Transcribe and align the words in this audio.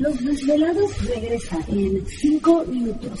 Los 0.00 0.24
desvelados 0.24 1.04
regresa 1.04 1.58
en 1.68 2.06
5 2.06 2.64
minutos. 2.64 3.20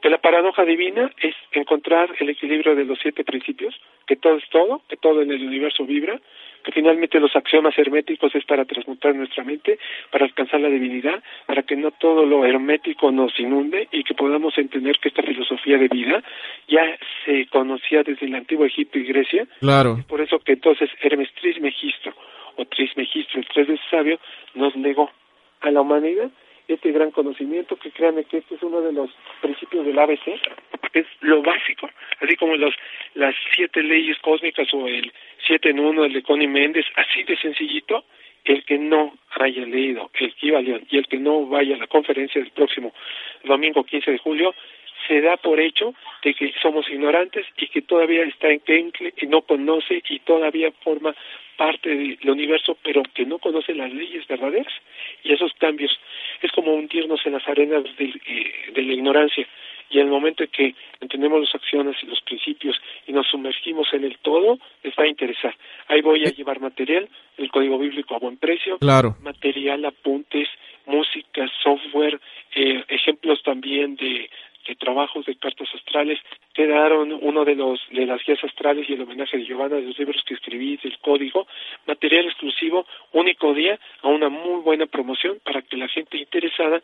Que 0.00 0.10
la 0.10 0.18
paradoja 0.18 0.64
divina 0.64 1.10
es 1.20 1.34
encontrar 1.52 2.10
el 2.18 2.28
equilibrio 2.30 2.74
de 2.74 2.84
los 2.84 2.98
siete 3.00 3.24
principios, 3.24 3.74
que 4.06 4.16
todo 4.16 4.36
es 4.36 4.48
todo, 4.50 4.82
que 4.88 4.96
todo 4.96 5.22
en 5.22 5.30
el 5.30 5.46
universo 5.46 5.84
vibra, 5.84 6.20
que 6.62 6.72
finalmente 6.72 7.20
los 7.20 7.34
axiomas 7.36 7.76
herméticos 7.78 8.34
es 8.34 8.44
para 8.44 8.64
transmutar 8.64 9.14
nuestra 9.14 9.44
mente, 9.44 9.78
para 10.10 10.24
alcanzar 10.24 10.60
la 10.60 10.68
divinidad, 10.68 11.22
para 11.46 11.62
que 11.62 11.76
no 11.76 11.90
todo 11.90 12.26
lo 12.26 12.44
hermético 12.44 13.10
nos 13.10 13.38
inunde 13.38 13.88
y 13.92 14.04
que 14.04 14.14
podamos 14.14 14.56
entender 14.58 14.98
que 14.98 15.08
esta 15.08 15.22
filosofía 15.22 15.78
de 15.78 15.88
vida 15.88 16.22
ya 16.68 16.98
se 17.24 17.46
conocía 17.46 18.02
desde 18.02 18.26
el 18.26 18.34
antiguo 18.34 18.66
Egipto 18.66 18.98
y 18.98 19.04
Grecia. 19.04 19.46
Claro. 19.60 19.98
por 20.08 20.20
eso 20.20 20.38
que 20.38 20.52
entonces 20.52 20.90
Hermes 21.02 21.32
Trismegisto 21.34 22.12
o 22.56 22.64
Trismegisto, 22.66 23.38
el 23.38 23.46
tres 23.46 23.68
veces 23.68 23.84
sabio, 23.90 24.18
nos 24.54 24.74
negó 24.76 25.10
a 25.60 25.70
la 25.70 25.80
humanidad 25.80 26.30
este 26.74 26.92
gran 26.92 27.10
conocimiento, 27.10 27.76
que 27.76 27.90
créanme 27.90 28.24
que 28.24 28.38
este 28.38 28.54
es 28.54 28.62
uno 28.62 28.80
de 28.80 28.92
los 28.92 29.10
principios 29.40 29.86
del 29.86 29.98
ABC, 29.98 30.40
es 30.92 31.06
lo 31.20 31.42
básico, 31.42 31.88
así 32.20 32.36
como 32.36 32.56
los, 32.56 32.74
las 33.14 33.34
siete 33.54 33.82
leyes 33.82 34.18
cósmicas 34.18 34.72
o 34.74 34.86
el 34.86 35.12
siete 35.46 35.70
en 35.70 35.80
uno 35.80 36.02
de 36.08 36.22
Connie 36.22 36.48
Méndez, 36.48 36.84
así 36.96 37.22
de 37.22 37.36
sencillito, 37.36 38.04
el 38.44 38.64
que 38.64 38.78
no 38.78 39.14
haya 39.38 39.64
leído 39.66 40.10
el 40.18 40.34
Kibalión 40.34 40.86
y 40.90 40.98
el 40.98 41.06
que 41.06 41.18
no 41.18 41.46
vaya 41.46 41.76
a 41.76 41.78
la 41.78 41.86
conferencia 41.86 42.40
del 42.40 42.50
próximo 42.50 42.92
domingo 43.44 43.84
15 43.84 44.12
de 44.12 44.18
julio, 44.18 44.54
se 45.10 45.20
da 45.20 45.36
por 45.36 45.58
hecho 45.58 45.92
de 46.22 46.34
que 46.34 46.54
somos 46.62 46.88
ignorantes 46.88 47.44
y 47.56 47.66
que 47.66 47.82
todavía 47.82 48.22
está 48.22 48.48
en 48.48 48.62
y 49.16 49.26
no 49.26 49.42
conoce 49.42 50.00
y 50.08 50.20
todavía 50.20 50.70
forma 50.84 51.16
parte 51.56 51.88
del 51.88 52.30
universo, 52.30 52.78
pero 52.80 53.02
que 53.12 53.26
no 53.26 53.38
conoce 53.38 53.74
las 53.74 53.92
leyes 53.92 54.24
verdaderas. 54.28 54.72
Y 55.24 55.32
esos 55.32 55.52
cambios 55.54 55.90
es 56.42 56.52
como 56.52 56.74
hundirnos 56.74 57.26
en 57.26 57.32
las 57.32 57.46
arenas 57.48 57.82
de, 57.98 58.04
eh, 58.04 58.52
de 58.72 58.82
la 58.82 58.92
ignorancia. 58.92 59.48
Y 59.90 59.98
en 59.98 60.06
el 60.06 60.12
momento 60.12 60.44
en 60.44 60.50
que 60.50 60.74
entendemos 61.00 61.40
las 61.40 61.54
acciones 61.56 61.96
y 62.02 62.06
los 62.06 62.20
principios 62.20 62.80
y 63.08 63.12
nos 63.12 63.26
sumergimos 63.26 63.92
en 63.92 64.04
el 64.04 64.16
todo, 64.18 64.60
les 64.84 64.94
va 64.94 65.02
a 65.02 65.08
interesar. 65.08 65.56
Ahí 65.88 66.02
voy 66.02 66.24
a 66.24 66.30
llevar 66.30 66.60
material, 66.60 67.08
el 67.36 67.50
código 67.50 67.78
bíblico 67.78 68.14
a 68.14 68.20
buen 68.20 68.36
precio, 68.36 68.78
claro. 68.78 69.16
material, 69.20 69.84
apuntes, 69.84 70.48
música, 70.86 71.50
software, 71.64 72.20
eh, 72.54 72.84
ejemplos 72.88 73.42
también 73.42 73.96
de, 73.96 74.30
de 74.66 74.76
trabajos 75.00 75.24
de 75.24 75.36
cartas 75.36 75.68
astrales, 75.74 76.18
quedaron 76.52 77.12
uno 77.12 77.44
de 77.44 77.54
los 77.54 77.80
de 77.90 78.04
las 78.04 78.20
guías 78.24 78.42
astrales 78.44 78.88
y 78.88 78.92
el 78.92 79.02
homenaje 79.02 79.38
de 79.38 79.46
Giovanna 79.46 79.76
de 79.76 79.82
los 79.82 79.98
libros 79.98 80.22
que 80.26 80.34
escribí 80.34 80.76
del 80.76 80.98
código, 80.98 81.46
material 81.86 82.26
exclusivo, 82.26 82.86
único 83.12 83.54
día, 83.54 83.78
a 84.02 84.08
una 84.08 84.28
muy 84.28 84.60
buena 84.60 84.86
promoción 84.86 85.38
para 85.42 85.62
que 85.62 85.76
la 85.76 85.88
gente 85.88 86.18
interesada 86.18 86.82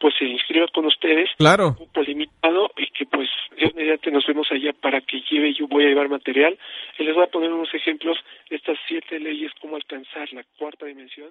pues 0.00 0.14
se 0.18 0.24
inscriba 0.24 0.66
con 0.72 0.86
ustedes, 0.86 1.28
claro, 1.36 1.76
un 1.78 2.04
limitado 2.04 2.70
y 2.76 2.86
que 2.86 3.04
pues 3.04 3.28
Dios 3.56 3.74
mediante 3.74 4.10
nos 4.10 4.26
vemos 4.26 4.50
allá 4.50 4.72
para 4.72 5.00
que 5.02 5.20
lleve 5.30 5.52
yo 5.52 5.66
voy 5.68 5.84
a 5.84 5.88
llevar 5.88 6.08
material. 6.08 6.56
Y 6.98 7.04
les 7.04 7.14
voy 7.14 7.24
a 7.24 7.30
poner 7.30 7.52
unos 7.52 7.72
ejemplos 7.74 8.16
de 8.48 8.56
estas 8.56 8.78
siete 8.88 9.20
leyes 9.20 9.52
cómo 9.60 9.76
alcanzar 9.76 10.32
la 10.32 10.44
cuarta 10.58 10.86
dimensión. 10.86 11.30